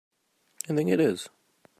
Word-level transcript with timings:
I 0.67 0.73
think 0.73 0.89
it 0.89 0.99
is. 0.99 1.29